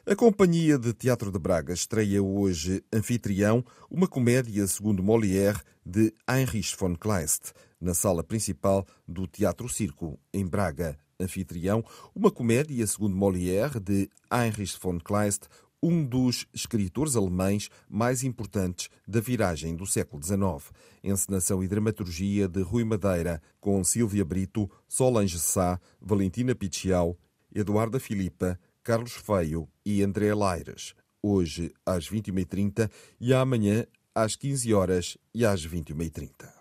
A 0.05 0.15
Companhia 0.15 0.79
de 0.79 0.93
Teatro 0.93 1.29
de 1.29 1.39
Braga 1.39 1.73
estreia 1.73 2.23
hoje 2.23 2.81
Anfitrião, 2.93 3.65
uma 3.89 4.07
comédia 4.07 4.65
segundo 4.65 5.03
Molière 5.03 5.59
de 5.85 6.13
Heinrich 6.25 6.73
von 6.77 6.95
Kleist, 6.95 7.51
na 7.81 7.93
sala 7.93 8.23
principal 8.23 8.87
do 9.05 9.27
Teatro 9.27 9.67
Circo, 9.67 10.17
em 10.33 10.47
Braga, 10.47 10.97
Anfitrião, 11.21 11.83
uma 12.15 12.31
comédia, 12.31 12.85
segundo 12.87 13.15
Molière, 13.15 13.79
de 13.79 14.09
Heinrich 14.31 14.77
von 14.81 14.99
Kleist, 14.99 15.47
um 15.81 16.05
dos 16.05 16.45
escritores 16.53 17.15
alemães 17.15 17.69
mais 17.89 18.23
importantes 18.23 18.89
da 19.07 19.19
viragem 19.19 19.75
do 19.75 19.85
século 19.85 20.23
XIX. 20.23 20.71
Encenação 21.03 21.63
e 21.63 21.67
dramaturgia 21.67 22.47
de 22.47 22.61
Rui 22.61 22.83
Madeira, 22.83 23.41
com 23.59 23.83
Silvia 23.83 24.23
Brito, 24.23 24.69
Solange 24.87 25.39
Sá, 25.39 25.79
Valentina 25.99 26.53
Piccial, 26.53 27.17
Eduarda 27.53 27.99
Filipa, 27.99 28.59
Carlos 28.83 29.13
Feio 29.13 29.67
e 29.85 30.03
André 30.03 30.33
Laires. 30.33 30.93
Hoje 31.21 31.71
às 31.85 32.09
21h30 32.09 32.89
e 33.19 33.33
amanhã 33.33 33.85
às 34.13 34.35
15 34.35 34.73
horas 34.73 35.17
e 35.33 35.45
às 35.45 35.65
21h30. 35.65 36.60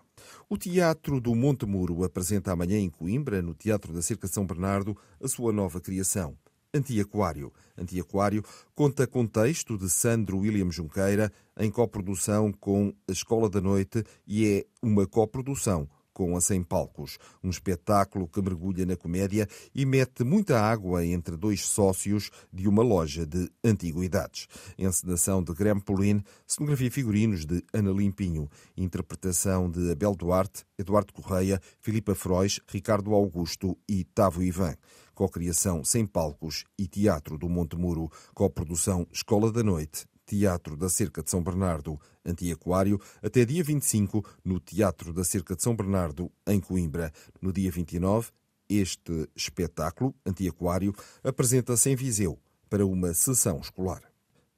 O 0.53 0.59
Teatro 0.59 1.21
do 1.21 1.33
Monte 1.33 1.65
Muro 1.65 2.03
apresenta 2.03 2.51
amanhã 2.51 2.77
em 2.77 2.91
Coimbra, 2.91 3.41
no 3.41 3.55
Teatro 3.55 3.93
da 3.93 4.03
Cerca 4.03 4.27
São 4.27 4.45
Bernardo, 4.45 4.97
a 5.23 5.29
sua 5.29 5.53
nova 5.53 5.81
criação. 5.81 6.37
Antiaquário. 6.75 7.53
Antiaquário 7.79 8.43
conta 8.75 9.07
com 9.07 9.29
texto 9.29 9.79
de 9.79 9.89
Sandro 9.89 10.39
William 10.39 10.69
Junqueira, 10.69 11.33
em 11.57 11.71
coprodução 11.71 12.51
com 12.51 12.93
a 13.07 13.13
Escola 13.13 13.49
da 13.49 13.61
Noite 13.61 14.03
e 14.27 14.45
é 14.45 14.67
uma 14.83 15.07
coprodução 15.07 15.89
com 16.21 16.37
a 16.37 16.41
100 16.43 16.65
palcos. 16.65 17.17
Um 17.43 17.49
espetáculo 17.49 18.29
que 18.29 18.43
mergulha 18.43 18.85
na 18.85 18.95
comédia 18.95 19.49
e 19.75 19.87
mete 19.87 20.23
muita 20.23 20.61
água 20.61 21.03
entre 21.03 21.35
dois 21.35 21.65
sócios 21.65 22.31
de 22.53 22.69
uma 22.69 22.83
loja 22.83 23.25
de 23.25 23.51
antiguidades. 23.65 24.47
Encenação 24.77 25.43
de 25.43 25.55
Graham 25.55 25.81
Pauline, 25.81 26.23
cenografia 26.47 26.89
e 26.89 26.91
figurinos 26.91 27.47
de 27.47 27.65
Ana 27.73 27.91
Limpinho, 27.91 28.51
interpretação 28.77 29.71
de 29.71 29.91
Abel 29.91 30.15
Duarte, 30.15 30.67
Eduardo 30.79 31.15
Correia, 31.15 31.59
Filipa 31.81 32.15
Frois, 32.15 32.61
Ricardo 32.69 33.15
Augusto 33.15 33.75
e 33.89 34.05
Tavo 34.05 34.43
Ivan 34.43 34.77
co-criação 35.15 35.85
Sem 35.85 36.07
Palcos 36.07 36.65
e 36.79 36.87
Teatro 36.87 37.37
do 37.37 37.47
Monte 37.47 37.77
Muro, 37.77 38.11
co-produção 38.33 39.07
Escola 39.13 39.53
da 39.53 39.63
Noite, 39.63 40.07
Teatro 40.31 40.77
da 40.77 40.89
Cerca 40.89 41.25
de 41.25 41.29
São 41.29 41.43
Bernardo, 41.43 42.01
Antiaquário, 42.25 43.01
até 43.21 43.45
dia 43.45 43.65
25 43.65 44.25
no 44.45 44.61
Teatro 44.61 45.13
da 45.13 45.25
Cerca 45.25 45.57
de 45.57 45.63
São 45.65 45.75
Bernardo, 45.75 46.31
em 46.47 46.61
Coimbra. 46.61 47.13
No 47.43 47.53
dia 47.53 47.69
29, 47.69 48.31
este 48.69 49.29
espetáculo, 49.35 50.15
Antiaquário, 50.25 50.95
apresenta-se 51.25 51.91
em 51.91 51.97
Viseu 51.97 52.39
para 52.69 52.87
uma 52.87 53.13
sessão 53.13 53.59
escolar. 53.59 54.10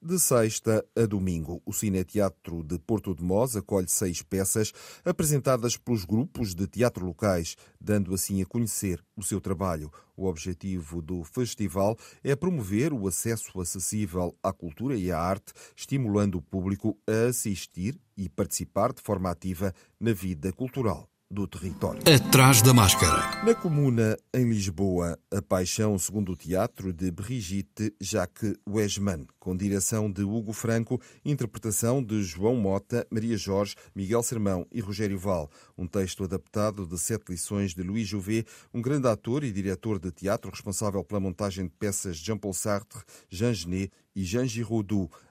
De 0.04 0.18
sexta 0.18 0.84
a 0.96 1.06
domingo, 1.06 1.62
o 1.64 1.72
Cineteatro 1.72 2.64
de 2.64 2.76
Porto 2.76 3.14
de 3.14 3.22
Mós 3.22 3.54
acolhe 3.54 3.88
seis 3.88 4.20
peças 4.20 4.72
apresentadas 5.04 5.76
pelos 5.76 6.04
grupos 6.04 6.56
de 6.56 6.66
teatro 6.66 7.06
locais, 7.06 7.54
dando 7.80 8.12
assim 8.12 8.42
a 8.42 8.44
conhecer 8.44 9.00
o 9.16 9.22
seu 9.22 9.40
trabalho. 9.40 9.92
O 10.16 10.26
objetivo 10.26 11.00
do 11.00 11.22
festival 11.22 11.96
é 12.24 12.34
promover 12.34 12.92
o 12.92 13.06
acesso 13.06 13.60
acessível 13.60 14.36
à 14.42 14.52
cultura 14.52 14.96
e 14.96 15.12
à 15.12 15.20
arte, 15.20 15.52
estimulando 15.76 16.38
o 16.38 16.42
público 16.42 16.98
a 17.08 17.28
assistir 17.28 17.96
e 18.16 18.28
participar 18.28 18.92
de 18.92 19.02
forma 19.02 19.30
ativa 19.30 19.72
na 20.00 20.12
vida 20.12 20.52
cultural 20.52 21.11
do 21.32 21.46
território. 21.46 22.02
Atrás 22.06 22.60
da 22.60 22.74
máscara. 22.74 23.42
Na 23.42 23.54
comuna, 23.54 24.18
em 24.34 24.44
Lisboa, 24.44 25.18
a 25.32 25.40
paixão 25.40 25.98
segundo 25.98 26.32
o 26.32 26.36
teatro 26.36 26.92
de 26.92 27.10
Brigitte 27.10 27.94
Jacques 27.98 28.54
Wesman, 28.68 29.26
com 29.40 29.56
direção 29.56 30.12
de 30.12 30.22
Hugo 30.22 30.52
Franco, 30.52 31.00
interpretação 31.24 32.02
de 32.02 32.22
João 32.22 32.56
Mota, 32.56 33.06
Maria 33.10 33.36
Jorge, 33.38 33.74
Miguel 33.94 34.22
Sermão 34.22 34.66
e 34.70 34.80
Rogério 34.80 35.18
Val. 35.18 35.50
Um 35.76 35.86
texto 35.86 36.22
adaptado 36.22 36.86
de 36.86 36.98
sete 36.98 37.30
lições 37.30 37.74
de 37.74 37.82
Louis 37.82 38.06
Jouvet, 38.06 38.46
um 38.74 38.82
grande 38.82 39.08
ator 39.08 39.42
e 39.42 39.50
diretor 39.50 39.98
de 39.98 40.12
teatro 40.12 40.50
responsável 40.50 41.02
pela 41.02 41.18
montagem 41.18 41.64
de 41.64 41.72
peças 41.78 42.18
de 42.18 42.26
Jean-Paul 42.26 42.52
Sartre, 42.52 43.00
Jean 43.30 43.54
Genet 43.54 43.90
e 44.14 44.24
Jean 44.24 44.46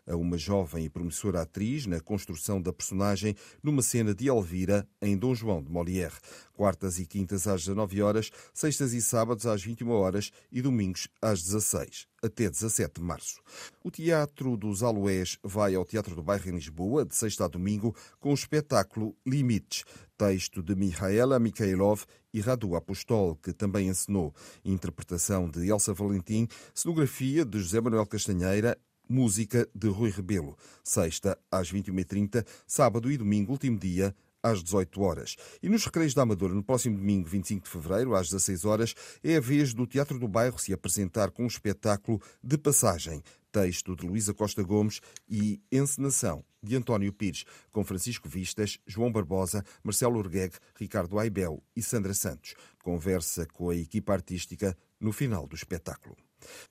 a 0.08 0.16
uma 0.16 0.38
jovem 0.38 0.86
e 0.86 0.90
promissora 0.90 1.42
atriz 1.42 1.86
na 1.86 2.00
construção 2.00 2.62
da 2.62 2.74
personagem 2.74 3.36
numa 3.62 3.82
cena 3.82 4.14
de 4.14 4.28
Elvira 4.28 4.88
em 5.02 5.18
Dom 5.18 5.34
João 5.34 5.64
de 5.64 5.72
Molière. 5.72 6.16
Quartas 6.54 7.00
e 7.00 7.06
quintas 7.06 7.48
às 7.48 7.62
19 7.62 8.02
horas, 8.02 8.32
sextas 8.54 8.94
e 8.94 9.02
sábados 9.02 9.46
às 9.46 9.64
21 9.64 9.90
horas 9.90 10.32
e 10.52 10.62
domingos 10.62 11.08
às 11.22 11.42
16 11.42 12.11
até 12.22 12.50
17 12.50 13.00
de 13.00 13.02
março. 13.02 13.42
O 13.84 13.90
Teatro 13.90 14.56
dos 14.56 14.84
Aloés 14.84 15.38
vai 15.44 15.76
ao 15.76 15.86
Teatro 15.86 16.16
do 16.16 16.24
Bairro 16.24 16.50
em 16.50 16.56
Lisboa, 16.56 17.06
de 17.06 17.16
sexta 17.16 17.46
a 17.46 17.48
domingo, 17.48 17.96
com 18.20 18.32
o 18.32 18.36
espetáculo 18.36 19.16
Limites, 19.26 19.84
texto 20.18 20.62
de 20.62 20.76
Mihaela 20.76 21.40
Mikhailov 21.40 22.04
e 22.34 22.40
Radu 22.40 22.76
Apostol, 22.76 23.36
que 23.36 23.52
também 23.52 23.88
ensinou. 23.88 24.34
Interpretação 24.64 25.50
de 25.50 25.68
Elsa 25.68 25.94
Valentim, 25.94 26.48
cenografia 26.74 27.44
de 27.44 27.60
José 27.60 27.82
Manuel 27.82 28.06
Castanheira, 28.06 28.78
música 29.10 29.68
de 29.76 29.88
Rui 29.90 30.10
Rebelo. 30.10 30.58
Sexta 30.84 31.38
às 31.52 31.72
21h30, 31.72 32.46
sábado 32.66 33.12
e 33.12 33.18
domingo, 33.18 33.52
último 33.52 33.78
dia, 33.78 34.16
às 34.44 34.64
18 34.64 35.02
horas. 35.02 35.36
E 35.62 35.70
nos 35.70 35.86
Recreios 35.86 36.14
da 36.14 36.24
Amadora, 36.24 36.54
no 36.54 36.64
próximo 36.64 36.98
domingo, 36.98 37.28
25 37.28 37.66
de 37.66 37.70
fevereiro, 37.70 38.16
às 38.16 38.30
16 38.30 38.66
horas, 38.66 38.96
é 39.24 39.38
a 39.38 39.40
vez 39.40 39.74
do 39.74 39.86
Teatro 39.86 40.18
do 40.20 40.28
Bairro 40.28 40.60
se 40.60 40.74
apresentar 40.74 41.32
com 41.32 41.44
um 41.44 41.48
espetáculo 41.48 42.22
de 42.44 42.58
passagem. 42.58 43.22
texto 43.52 43.96
de 43.98 44.08
Luísa 44.08 44.34
Costa 44.34 44.64
Gomes 44.64 45.02
e 45.30 45.62
encenação 45.70 46.42
de 46.64 46.76
António 46.78 47.12
Pires, 47.12 47.44
com 47.70 47.84
Francisco 47.84 48.30
Vistas, 48.30 48.80
João 48.88 49.12
Barbosa, 49.12 49.66
Marcelo 49.84 50.20
Urguegue, 50.20 50.56
Ricardo 50.80 51.20
Aibel 51.20 51.62
e 51.76 51.82
Sandra 51.82 52.14
Santos. 52.14 52.56
Conversa 52.82 53.46
com 53.48 53.70
a 53.70 53.76
equipa 53.76 54.14
artística 54.14 54.78
no 55.00 55.12
final 55.12 55.46
do 55.48 55.56
espetáculo. 55.56 56.16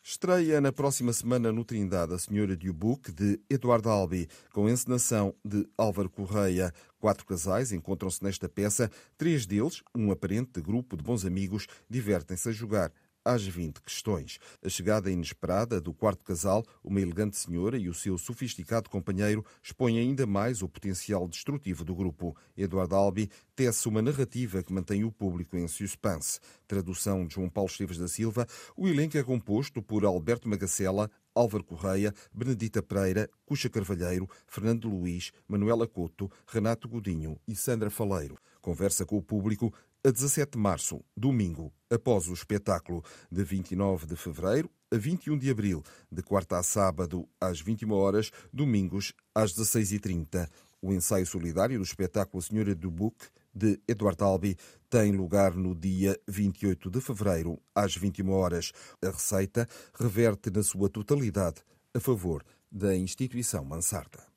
Estreia 0.03 0.61
na 0.61 0.73
próxima 0.73 1.13
semana 1.13 1.53
no 1.53 1.65
Trindade 1.65 2.15
a 2.15 2.19
Senhora 2.19 2.57
de 2.57 2.71
Ubuque, 2.71 3.13
de 3.13 3.41
Eduardo 3.49 3.89
Albi, 3.89 4.29
com 4.53 4.69
encenação 4.69 5.35
de 5.45 5.67
Álvaro 5.77 6.11
Correia. 6.11 6.73
Quatro 6.99 7.25
casais 7.25 7.73
encontram-se 7.73 8.23
nesta 8.23 8.49
peça. 8.49 8.91
Três 9.17 9.47
deles, 9.47 9.83
um 9.95 10.11
aparente 10.11 10.61
grupo 10.61 10.97
de 10.97 11.03
bons 11.03 11.25
amigos, 11.25 11.67
divertem-se 11.89 12.49
a 12.49 12.53
jogar 12.53 12.93
às 13.33 13.47
20 13.47 13.81
questões. 13.81 14.39
A 14.65 14.69
chegada 14.69 15.11
inesperada 15.11 15.81
do 15.81 15.93
quarto 15.93 16.25
casal, 16.25 16.65
uma 16.83 17.01
elegante 17.01 17.37
senhora 17.37 17.79
e 17.79 17.89
o 17.89 17.95
seu 17.95 18.19
sofisticado 18.19 18.91
companheiro, 18.91 19.45
expõem 19.63 19.99
ainda 19.99 20.27
mais 20.27 20.63
o 20.63 20.69
potencial 20.69 21.29
destrutivo 21.29 21.85
do 21.85 21.95
grupo. 21.95 22.37
Eduardo 22.57 22.95
Albi 22.95 23.31
tece 23.55 23.89
uma 23.89 24.03
narrativa 24.03 24.63
que 24.63 24.73
mantém 24.73 25.05
o 25.05 25.13
público 25.13 25.57
em 25.57 25.69
suspense. 25.69 26.41
Tradução 26.67 27.27
de 27.27 27.35
João 27.35 27.49
Paulo 27.49 27.71
Esteves 27.71 27.99
da 27.99 28.09
Silva, 28.09 28.47
o 28.77 28.89
elenco 28.89 29.17
é 29.17 29.23
composto 29.23 29.83
por 29.83 30.05
Alberto 30.05 30.49
Magacela, 30.49 31.11
Álvaro 31.35 31.65
Correia, 31.65 32.13
Benedita 32.33 32.83
Pereira, 32.83 33.31
Cuxa 33.47 33.69
Carvalheiro, 33.69 34.29
Fernando 34.47 34.89
Luís, 34.89 35.33
Manuela 35.47 35.87
Couto, 35.87 36.31
Renato 36.47 36.89
Godinho 36.89 37.39
e 37.47 37.55
Sandra 37.55 37.91
Faleiro. 37.91 38.39
Conversa 38.61 39.07
com 39.07 39.17
o 39.17 39.23
público 39.23 39.73
a 40.03 40.11
17 40.11 40.53
de 40.53 40.59
março, 40.59 41.05
domingo, 41.15 41.71
após 41.91 42.27
o 42.27 42.33
espetáculo 42.33 43.05
de 43.31 43.45
29 43.45 44.07
de 44.07 44.17
fevereiro 44.17 44.71
a 44.91 44.97
21 44.97 45.37
de 45.37 45.51
abril, 45.51 45.83
de 46.11 46.23
quarta 46.23 46.59
a 46.59 46.63
sábado 46.63 47.29
às 47.39 47.61
21 47.61 47.93
horas, 47.93 48.31
domingos 48.51 49.13
às 49.35 49.53
16h30. 49.53 50.49
O 50.81 50.95
ensaio 50.95 51.27
solidário 51.27 51.79
do 51.79 51.85
espetáculo 51.85 52.43
Senhora 52.43 52.75
do 52.75 52.91
Book, 52.91 53.27
de 53.55 53.79
Eduardo 53.87 54.25
Albi, 54.25 54.57
tem 54.89 55.13
lugar 55.13 55.55
no 55.55 55.75
dia 55.75 56.19
28 56.27 56.91
de 56.91 57.01
fevereiro, 57.01 57.61
às 57.75 57.95
21 57.95 58.31
horas. 58.31 58.73
A 59.05 59.11
receita 59.11 59.69
reverte 59.95 60.51
na 60.51 60.63
sua 60.63 60.89
totalidade 60.89 61.63
a 61.93 62.01
favor 62.01 62.43
da 62.73 62.97
instituição 62.97 63.65
Mansarda. 63.65 64.30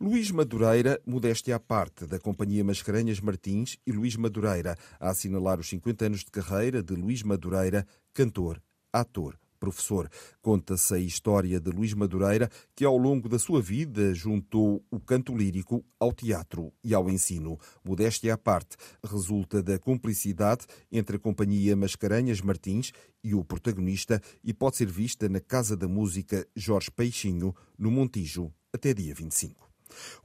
Luís 0.00 0.30
Madureira, 0.30 1.00
modéstia 1.06 1.56
à 1.56 1.60
parte, 1.60 2.06
da 2.06 2.18
Companhia 2.18 2.64
Mascarenhas 2.64 3.20
Martins 3.20 3.76
e 3.86 3.92
Luís 3.92 4.16
Madureira, 4.16 4.76
a 4.98 5.10
assinalar 5.10 5.60
os 5.60 5.68
50 5.68 6.06
anos 6.06 6.20
de 6.20 6.30
carreira 6.30 6.82
de 6.82 6.94
Luís 6.94 7.22
Madureira, 7.22 7.86
cantor, 8.12 8.62
ator, 8.92 9.38
professor. 9.64 10.10
Conta-se 10.42 10.94
a 10.94 10.98
história 10.98 11.58
de 11.58 11.70
Luís 11.70 11.94
Madureira, 11.94 12.50
que 12.76 12.84
ao 12.84 12.98
longo 12.98 13.30
da 13.30 13.38
sua 13.38 13.62
vida 13.62 14.14
juntou 14.14 14.84
o 14.90 15.00
canto 15.00 15.34
lírico 15.34 15.82
ao 15.98 16.12
teatro 16.12 16.70
e 16.84 16.92
ao 16.92 17.08
ensino. 17.08 17.58
Modéstia 17.82 18.34
à 18.34 18.38
parte, 18.38 18.76
resulta 19.02 19.62
da 19.62 19.78
cumplicidade 19.78 20.66
entre 20.92 21.16
a 21.16 21.18
Companhia 21.18 21.74
Mascarenhas 21.74 22.42
Martins 22.42 22.92
e 23.22 23.34
o 23.34 23.42
protagonista 23.42 24.20
e 24.42 24.52
pode 24.52 24.76
ser 24.76 24.90
vista 24.90 25.30
na 25.30 25.40
Casa 25.40 25.74
da 25.74 25.88
Música 25.88 26.46
Jorge 26.54 26.90
Peixinho, 26.90 27.54
no 27.78 27.90
Montijo, 27.90 28.52
até 28.74 28.92
dia 28.92 29.14
25. 29.14 29.70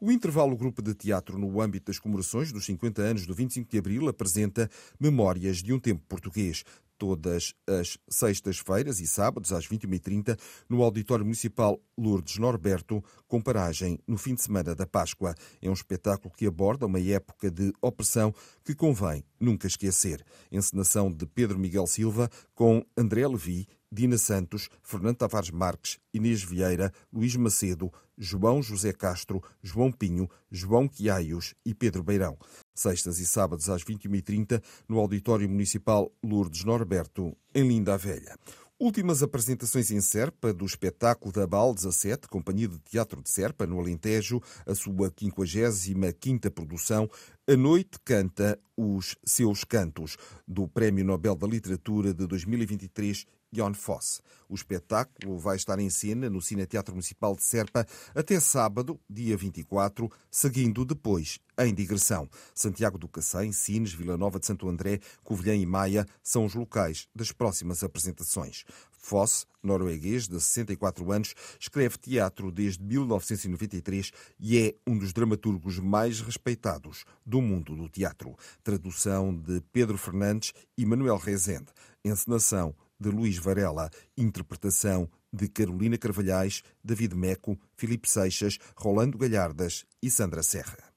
O 0.01 0.11
intervalo 0.11 0.57
Grupo 0.57 0.81
de 0.81 0.95
Teatro, 0.95 1.37
no 1.37 1.61
âmbito 1.61 1.91
das 1.91 1.99
comemorações 1.99 2.51
dos 2.51 2.65
50 2.65 3.01
anos 3.01 3.25
do 3.27 3.35
25 3.35 3.69
de 3.69 3.77
Abril, 3.77 4.09
apresenta 4.09 4.69
Memórias 4.99 5.57
de 5.57 5.71
um 5.71 5.79
Tempo 5.79 6.03
Português, 6.07 6.63
todas 6.97 7.53
as 7.65 7.97
sextas-feiras 8.09 8.99
e 8.99 9.07
sábados 9.07 9.53
às 9.53 9.67
21h30 9.67 10.37
no 10.67 10.83
Auditório 10.83 11.23
Municipal 11.23 11.79
Lourdes 11.97 12.37
Norberto, 12.37 13.01
com 13.27 13.41
paragem 13.41 13.97
no 14.05 14.17
fim 14.17 14.35
de 14.35 14.41
semana 14.41 14.75
da 14.75 14.85
Páscoa. 14.85 15.33
É 15.61 15.69
um 15.69 15.73
espetáculo 15.73 16.33
que 16.35 16.45
aborda 16.45 16.85
uma 16.85 16.99
época 16.99 17.49
de 17.49 17.71
opressão 17.81 18.33
que 18.65 18.75
convém 18.75 19.23
nunca 19.39 19.65
esquecer. 19.65 20.23
Encenação 20.51 21.09
de 21.09 21.25
Pedro 21.25 21.57
Miguel 21.57 21.87
Silva 21.87 22.29
com 22.53 22.85
André 22.97 23.25
Levi, 23.25 23.65
Dina 23.91 24.17
Santos, 24.17 24.69
Fernando 24.83 25.17
Tavares 25.17 25.49
Marques, 25.49 25.97
Inês 26.13 26.43
Vieira, 26.43 26.93
Luís 27.11 27.35
Macedo, 27.35 27.91
João 28.17 28.61
José 28.61 28.93
Castro, 28.93 29.41
João 29.63 29.91
Pinho, 29.91 30.29
João 30.51 30.87
Quiaios 30.87 31.55
e 31.65 31.73
Pedro 31.73 32.03
Beirão. 32.03 32.37
Sextas 32.75 33.19
e 33.19 33.25
sábados 33.25 33.69
às 33.69 33.83
21h30 33.83 34.61
no 34.87 34.99
Auditório 34.99 35.49
Municipal 35.49 36.11
Lourdes 36.23 36.63
Norberto, 36.63 37.35
em 37.53 37.67
Linda 37.67 37.95
a 37.95 37.97
Velha. 37.97 38.37
Últimas 38.81 39.21
apresentações 39.21 39.91
em 39.91 39.99
Serpa 39.99 40.53
do 40.53 40.65
espetáculo 40.65 41.33
da 41.33 41.45
BAL 41.45 41.73
17, 41.73 42.29
Companhia 42.29 42.67
de 42.69 42.79
Teatro 42.79 43.21
de 43.21 43.29
Serpa, 43.29 43.67
no 43.67 43.77
Alentejo, 43.77 44.41
a 44.65 44.73
sua 44.73 45.11
55ª 45.11 46.49
produção, 46.49 47.09
A 47.45 47.57
Noite 47.57 47.99
Canta 48.05 48.57
os 48.77 49.17
Seus 49.25 49.65
Cantos, 49.65 50.15
do 50.47 50.65
Prémio 50.65 51.03
Nobel 51.03 51.35
da 51.35 51.45
Literatura 51.45 52.13
de 52.13 52.25
2023 52.25 53.25
Jon 53.51 53.73
Foss. 53.73 54.21
O 54.47 54.55
espetáculo 54.55 55.37
vai 55.37 55.55
estar 55.55 55.79
em 55.79 55.89
cena 55.89 56.29
no 56.29 56.41
Cine 56.41 56.65
Teatro 56.65 56.93
Municipal 56.93 57.35
de 57.35 57.43
Serpa 57.43 57.85
até 58.15 58.39
sábado, 58.39 58.99
dia 59.09 59.37
24, 59.37 60.11
seguindo 60.29 60.85
depois 60.85 61.39
em 61.57 61.73
digressão. 61.73 62.29
Santiago 62.53 62.97
do 62.97 63.07
Cacém, 63.07 63.51
Sines, 63.51 63.93
Vila 63.93 64.17
Nova 64.17 64.39
de 64.39 64.45
Santo 64.45 64.67
André, 64.69 64.99
Covilhã 65.23 65.55
e 65.55 65.65
Maia 65.65 66.05
são 66.23 66.45
os 66.45 66.55
locais 66.55 67.07
das 67.13 67.31
próximas 67.31 67.83
apresentações. 67.83 68.65
Foss, 68.91 69.45
norueguês 69.63 70.27
de 70.27 70.39
64 70.39 71.11
anos, 71.11 71.33
escreve 71.59 71.97
teatro 71.97 72.51
desde 72.51 72.83
1993 72.83 74.11
e 74.39 74.59
é 74.59 74.75
um 74.85 74.97
dos 74.97 75.13
dramaturgos 75.13 75.79
mais 75.79 76.21
respeitados 76.21 77.05
do 77.25 77.41
mundo 77.41 77.75
do 77.75 77.89
teatro. 77.89 78.35
Tradução 78.63 79.33
de 79.33 79.61
Pedro 79.71 79.97
Fernandes 79.97 80.53
e 80.77 80.85
Manuel 80.85 81.17
Rezende. 81.17 81.67
Encenação 82.03 82.75
de 82.99 83.09
Luís 83.09 83.37
Varela, 83.37 83.89
interpretação 84.17 85.09
de 85.31 85.47
Carolina 85.47 85.97
Carvalhais, 85.97 86.63
David 86.83 87.15
Meco, 87.15 87.57
Filipe 87.77 88.09
Seixas, 88.09 88.57
Rolando 88.75 89.17
Galhardas 89.17 89.85
e 90.01 90.09
Sandra 90.09 90.43
Serra. 90.43 90.89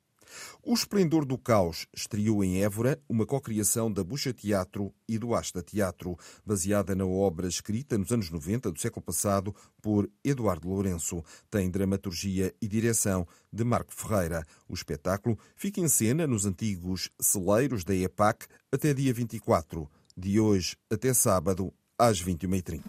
O 0.62 0.72
Esplendor 0.74 1.24
do 1.24 1.36
Caos 1.36 1.86
estreou 1.92 2.42
em 2.42 2.62
Évora 2.62 3.00
uma 3.08 3.26
cocriação 3.26 3.92
da 3.92 4.04
Bucha 4.04 4.32
Teatro 4.32 4.94
e 5.08 5.18
do 5.18 5.34
Asta 5.34 5.62
Teatro, 5.62 6.16
baseada 6.44 6.94
na 6.94 7.04
obra 7.04 7.48
escrita 7.48 7.98
nos 7.98 8.10
anos 8.12 8.30
90 8.30 8.70
do 8.70 8.80
século 8.80 9.02
passado 9.02 9.54
por 9.80 10.08
Eduardo 10.24 10.68
Lourenço. 10.68 11.22
Tem 11.50 11.70
dramaturgia 11.70 12.54
e 12.60 12.68
direção 12.68 13.26
de 13.52 13.64
Marco 13.64 13.92
Ferreira. 13.92 14.46
O 14.68 14.74
espetáculo 14.74 15.38
fica 15.56 15.80
em 15.80 15.88
cena 15.88 16.26
nos 16.26 16.46
antigos 16.46 17.10
celeiros 17.20 17.84
da 17.84 17.94
EPAC 17.94 18.46
até 18.70 18.94
dia 18.94 19.12
24. 19.12 19.90
De 20.16 20.38
hoje 20.38 20.76
até 20.90 21.12
sábado, 21.14 21.72
às 22.02 22.20
21h30. 22.20 22.82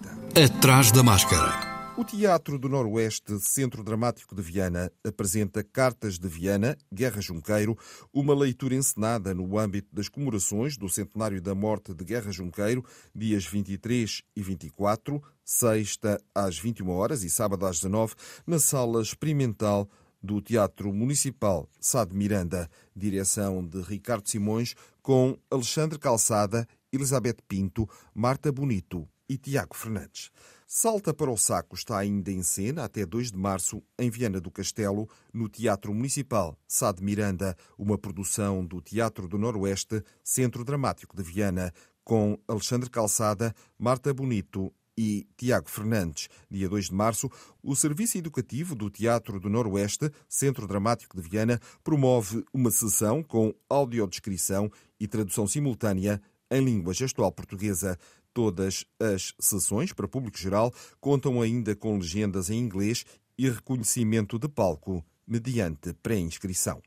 Atrás 0.43 0.91
da 0.91 1.03
máscara. 1.03 1.71
O 1.95 2.03
Teatro 2.03 2.57
do 2.57 2.67
Noroeste, 2.67 3.39
Centro 3.39 3.83
Dramático 3.83 4.33
de 4.33 4.41
Viana, 4.41 4.91
apresenta 5.05 5.63
Cartas 5.63 6.17
de 6.17 6.27
Viana, 6.27 6.75
Guerra 6.91 7.21
Junqueiro, 7.21 7.77
uma 8.11 8.33
leitura 8.33 8.73
encenada 8.73 9.31
no 9.31 9.59
âmbito 9.59 9.93
das 9.93 10.09
comemorações 10.09 10.75
do 10.75 10.89
centenário 10.89 11.39
da 11.39 11.53
morte 11.53 11.93
de 11.93 12.03
Guerra 12.03 12.31
Junqueiro, 12.31 12.83
dias 13.13 13.45
23 13.45 14.23
e 14.35 14.41
24, 14.41 15.21
sexta 15.45 16.19
às 16.33 16.57
21 16.57 16.89
horas 16.89 17.23
e 17.23 17.29
sábado 17.29 17.67
às 17.67 17.75
19, 17.75 18.15
na 18.47 18.57
Sala 18.57 18.99
Experimental 18.99 19.87
do 20.23 20.41
Teatro 20.41 20.91
Municipal 20.91 21.69
Sá 21.79 22.03
de 22.03 22.15
Miranda, 22.15 22.67
direção 22.95 23.63
de 23.63 23.79
Ricardo 23.83 24.27
Simões, 24.27 24.73
com 25.03 25.37
Alexandre 25.51 25.99
Calçada 25.99 26.67
Elizabeth 26.93 27.37
Pinto, 27.47 27.89
Marta 28.13 28.51
Bonito 28.51 29.09
e 29.27 29.37
Tiago 29.37 29.75
Fernandes. 29.75 30.29
Salta 30.67 31.13
para 31.13 31.31
o 31.31 31.37
Saco 31.37 31.75
está 31.75 31.97
ainda 31.97 32.31
em 32.31 32.43
cena 32.43 32.83
até 32.83 33.05
2 33.05 33.31
de 33.31 33.37
março 33.37 33.81
em 33.97 34.09
Viana 34.09 34.39
do 34.39 34.51
Castelo, 34.51 35.09
no 35.33 35.49
Teatro 35.49 35.93
Municipal 35.93 36.57
Sá 36.67 36.91
de 36.91 37.03
Miranda, 37.03 37.55
uma 37.77 37.97
produção 37.97 38.65
do 38.65 38.81
Teatro 38.81 39.27
do 39.27 39.37
Noroeste, 39.37 40.03
Centro 40.23 40.63
Dramático 40.63 41.17
de 41.17 41.23
Viana, 41.23 41.73
com 42.03 42.37
Alexandre 42.47 42.89
Calçada, 42.89 43.53
Marta 43.77 44.13
Bonito 44.13 44.73
e 44.97 45.27
Tiago 45.37 45.69
Fernandes. 45.69 46.29
Dia 46.49 46.69
2 46.69 46.85
de 46.85 46.93
março, 46.93 47.29
o 47.61 47.75
Serviço 47.75 48.17
Educativo 48.17 48.75
do 48.75 48.89
Teatro 48.89 49.39
do 49.39 49.49
Noroeste, 49.49 50.11
Centro 50.27 50.67
Dramático 50.67 51.19
de 51.19 51.27
Viana, 51.27 51.59
promove 51.83 52.43
uma 52.53 52.71
sessão 52.71 53.23
com 53.23 53.53
audiodescrição 53.69 54.71
e 54.99 55.07
tradução 55.07 55.47
simultânea 55.47 56.21
em 56.53 56.63
língua 56.63 56.93
gestual 56.93 57.31
portuguesa. 57.31 57.97
Todas 58.33 58.85
as 58.99 59.33
sessões 59.39 59.93
para 59.93 60.07
público 60.07 60.37
geral 60.37 60.73
contam 60.99 61.41
ainda 61.41 61.75
com 61.75 61.97
legendas 61.97 62.49
em 62.49 62.57
inglês 62.57 63.05
e 63.37 63.49
reconhecimento 63.49 64.39
de 64.39 64.47
palco 64.47 65.03
mediante 65.27 65.93
pré-inscrição. 66.01 66.81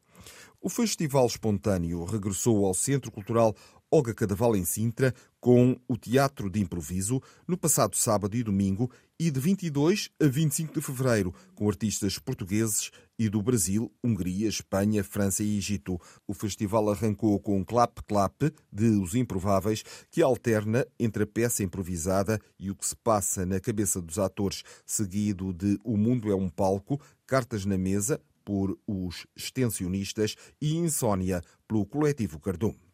O 0.60 0.68
Festival 0.68 1.26
Espontâneo 1.26 2.04
regressou 2.04 2.64
ao 2.66 2.74
Centro 2.74 3.12
Cultural 3.12 3.54
Olga 3.88 4.12
Cadaval 4.12 4.56
em 4.56 4.64
Sintra 4.64 5.14
com 5.38 5.78
o 5.86 5.96
Teatro 5.96 6.50
de 6.50 6.60
Improviso 6.60 7.22
no 7.46 7.56
passado 7.56 7.94
sábado 7.94 8.36
e 8.36 8.42
domingo 8.42 8.90
e 9.18 9.30
de 9.30 9.38
22 9.38 10.10
a 10.20 10.26
25 10.26 10.74
de 10.74 10.80
fevereiro 10.80 11.32
com 11.54 11.68
artistas 11.68 12.18
portugueses 12.18 12.90
e 13.16 13.28
do 13.28 13.40
Brasil, 13.40 13.92
Hungria, 14.02 14.48
Espanha, 14.48 15.04
França 15.04 15.44
e 15.44 15.56
Egito. 15.56 16.00
O 16.26 16.34
festival 16.34 16.90
arrancou 16.90 17.38
com 17.38 17.64
Clap 17.64 18.00
Clap 18.08 18.50
de 18.72 18.88
Os 19.00 19.14
Improváveis 19.14 19.84
que 20.10 20.20
alterna 20.20 20.84
entre 20.98 21.22
a 21.22 21.26
peça 21.26 21.62
improvisada 21.62 22.40
e 22.58 22.72
o 22.72 22.74
que 22.74 22.86
se 22.86 22.96
passa 22.96 23.46
na 23.46 23.60
cabeça 23.60 24.02
dos 24.02 24.18
atores, 24.18 24.64
seguido 24.84 25.52
de 25.52 25.78
O 25.84 25.96
Mundo 25.96 26.32
é 26.32 26.34
um 26.34 26.48
Palco, 26.48 27.00
Cartas 27.24 27.64
na 27.64 27.78
Mesa, 27.78 28.20
por 28.44 28.76
os 28.86 29.26
extensionistas 29.36 30.34
e 30.60 30.76
Insônia, 30.76 31.40
pelo 31.68 31.86
coletivo 31.86 32.40
Cardume. 32.40 32.85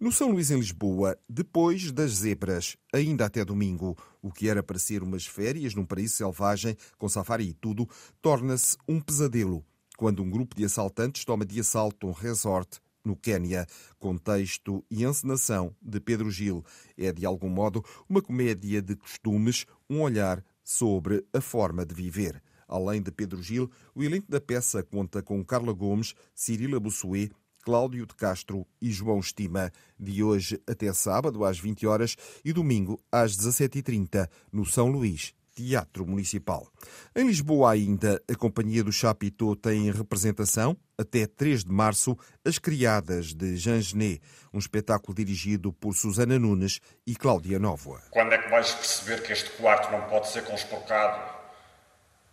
No 0.00 0.12
São 0.12 0.30
Luís, 0.30 0.50
em 0.50 0.58
Lisboa, 0.58 1.18
depois 1.28 1.90
das 1.92 2.12
zebras, 2.12 2.76
ainda 2.92 3.26
até 3.26 3.44
domingo, 3.44 3.96
o 4.22 4.32
que 4.32 4.48
era 4.48 4.62
para 4.62 4.78
ser 4.78 5.02
umas 5.02 5.26
férias 5.26 5.74
num 5.74 5.84
paraíso 5.84 6.16
selvagem, 6.16 6.76
com 6.98 7.08
safari 7.08 7.48
e 7.48 7.54
tudo, 7.54 7.88
torna-se 8.20 8.76
um 8.88 9.00
pesadelo 9.00 9.64
quando 9.96 10.22
um 10.22 10.30
grupo 10.30 10.54
de 10.54 10.64
assaltantes 10.64 11.24
toma 11.24 11.44
de 11.44 11.58
assalto 11.58 12.06
um 12.06 12.12
resort 12.12 12.80
no 13.04 13.16
Quênia. 13.16 13.66
Contexto 13.98 14.84
e 14.90 15.04
encenação 15.04 15.74
de 15.80 16.00
Pedro 16.00 16.30
Gil. 16.30 16.64
É, 16.98 17.12
de 17.12 17.24
algum 17.24 17.48
modo, 17.48 17.84
uma 18.08 18.20
comédia 18.20 18.82
de 18.82 18.94
costumes, 18.94 19.64
um 19.88 20.02
olhar 20.02 20.44
sobre 20.62 21.24
a 21.32 21.40
forma 21.40 21.86
de 21.86 21.94
viver. 21.94 22.42
Além 22.68 23.00
de 23.00 23.12
Pedro 23.12 23.40
Gil, 23.40 23.70
o 23.94 24.02
elenco 24.02 24.28
da 24.28 24.40
peça 24.40 24.82
conta 24.82 25.22
com 25.22 25.44
Carla 25.44 25.72
Gomes, 25.72 26.14
Cirila 26.34 26.80
Bussuet, 26.80 27.30
Cláudio 27.66 28.06
de 28.06 28.14
Castro 28.14 28.64
e 28.80 28.92
João 28.92 29.18
Estima, 29.18 29.72
de 29.98 30.22
hoje 30.22 30.62
até 30.70 30.92
sábado 30.92 31.44
às 31.44 31.58
20 31.58 31.84
horas 31.84 32.14
e 32.44 32.52
domingo 32.52 32.96
às 33.10 33.36
17h30, 33.36 34.28
no 34.52 34.64
São 34.64 34.86
Luís. 34.86 35.34
Teatro 35.52 36.06
Municipal. 36.06 36.68
Em 37.16 37.26
Lisboa 37.26 37.72
ainda, 37.72 38.22
a 38.30 38.36
Companhia 38.36 38.84
do 38.84 38.92
Chapitão 38.92 39.56
tem 39.56 39.90
representação 39.90 40.76
até 40.96 41.26
3 41.26 41.64
de 41.64 41.72
março 41.72 42.16
As 42.44 42.56
Criadas 42.56 43.34
de 43.34 43.56
Jean 43.56 43.80
Genet, 43.80 44.22
um 44.54 44.58
espetáculo 44.58 45.12
dirigido 45.12 45.72
por 45.72 45.92
Susana 45.92 46.38
Nunes 46.38 46.78
e 47.04 47.16
Cláudia 47.16 47.58
Nóvoa. 47.58 48.00
Quando 48.10 48.32
é 48.32 48.38
que 48.38 48.48
vais 48.48 48.70
perceber 48.74 49.22
que 49.22 49.32
este 49.32 49.50
quarto 49.56 49.90
não 49.90 50.02
pode 50.02 50.30
ser 50.30 50.44
conspurcado? 50.44 51.20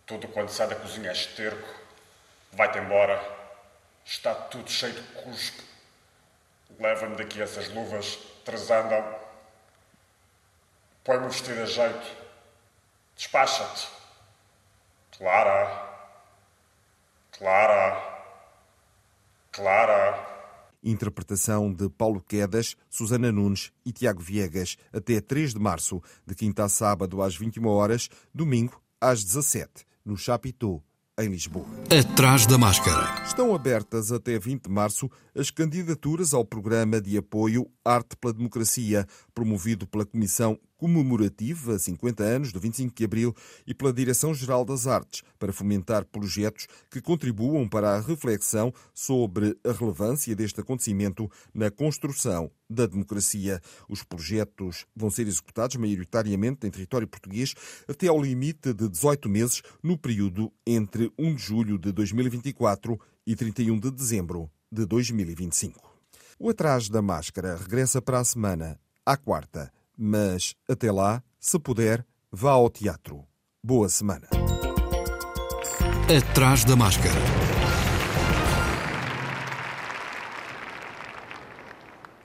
Tudo 0.06 0.28
quando 0.28 0.50
sai 0.50 0.68
da 0.68 0.76
cozinha 0.76 1.08
é 1.08 1.12
esterco. 1.12 1.66
Vai-te 2.52 2.78
embora. 2.78 3.43
Está 4.04 4.34
tudo 4.34 4.70
cheio 4.70 4.92
de 4.92 5.02
cuspe. 5.22 5.62
Leva-me 6.78 7.16
daqui 7.16 7.40
essas 7.40 7.68
luvas, 7.70 8.18
trazandam. 8.44 9.02
Põe-me 11.02 11.26
o 11.26 11.28
vestido 11.30 11.62
a 11.62 11.66
jeito. 11.66 12.16
Despacha-te. 13.16 13.88
Clara. 15.16 15.94
Clara. 17.32 18.14
Clara. 19.52 20.34
Interpretação 20.82 21.72
de 21.72 21.88
Paulo 21.88 22.20
Quedas, 22.20 22.76
Susana 22.90 23.32
Nunes 23.32 23.72
e 23.86 23.92
Tiago 23.92 24.20
Viegas, 24.20 24.76
até 24.92 25.20
3 25.20 25.54
de 25.54 25.60
março, 25.60 26.02
de 26.26 26.34
quinta 26.34 26.64
a 26.64 26.68
sábado 26.68 27.22
às 27.22 27.34
21 27.36 27.66
horas, 27.68 28.10
domingo 28.34 28.82
às 29.00 29.24
17, 29.24 29.86
no 30.04 30.16
Chapitão 30.16 30.82
em 31.18 31.28
Lisboa. 31.28 31.66
Atrás 31.90 32.46
da 32.46 32.58
máscara. 32.58 33.22
Estão 33.24 33.54
abertas 33.54 34.10
até 34.10 34.38
20 34.38 34.64
de 34.64 34.70
março 34.70 35.10
as 35.34 35.50
candidaturas 35.50 36.34
ao 36.34 36.44
programa 36.44 37.00
de 37.00 37.16
apoio 37.16 37.70
Arte 37.84 38.16
pela 38.16 38.34
Democracia, 38.34 39.06
promovido 39.32 39.86
pela 39.86 40.04
Comissão 40.04 40.58
comemorativa 40.76 41.78
50 41.78 42.22
anos 42.22 42.52
do 42.52 42.60
25 42.60 42.94
de 42.94 43.04
Abril 43.04 43.34
e 43.66 43.74
pela 43.74 43.92
Direção-Geral 43.92 44.64
das 44.64 44.86
Artes, 44.86 45.22
para 45.38 45.52
fomentar 45.52 46.04
projetos 46.04 46.66
que 46.90 47.00
contribuam 47.00 47.68
para 47.68 47.96
a 47.96 48.00
reflexão 48.00 48.72
sobre 48.92 49.56
a 49.64 49.72
relevância 49.72 50.34
deste 50.34 50.60
acontecimento 50.60 51.30
na 51.52 51.70
construção 51.70 52.50
da 52.68 52.86
democracia. 52.86 53.60
Os 53.88 54.02
projetos 54.02 54.86
vão 54.94 55.10
ser 55.10 55.26
executados 55.26 55.76
maioritariamente 55.76 56.66
em 56.66 56.70
território 56.70 57.06
português 57.06 57.54
até 57.88 58.08
ao 58.08 58.20
limite 58.20 58.72
de 58.72 58.88
18 58.88 59.28
meses 59.28 59.62
no 59.82 59.98
período 59.98 60.52
entre 60.66 61.12
1 61.18 61.34
de 61.34 61.42
julho 61.42 61.78
de 61.78 61.92
2024 61.92 62.98
e 63.26 63.34
31 63.34 63.78
de 63.78 63.90
dezembro 63.90 64.50
de 64.70 64.84
2025. 64.84 65.94
O 66.38 66.50
Atrás 66.50 66.88
da 66.88 67.00
Máscara 67.00 67.56
regressa 67.56 68.02
para 68.02 68.18
a 68.18 68.24
semana, 68.24 68.78
à 69.06 69.16
quarta, 69.16 69.72
mas 69.96 70.54
até 70.68 70.90
lá, 70.90 71.22
se 71.38 71.58
puder, 71.58 72.04
vá 72.30 72.52
ao 72.52 72.70
teatro. 72.70 73.24
Boa 73.62 73.88
semana. 73.88 74.28
Atrás 76.08 76.64
da 76.64 76.76
Máscara. 76.76 77.43